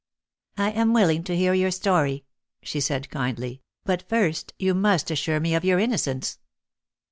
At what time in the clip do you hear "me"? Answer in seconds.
5.39-5.53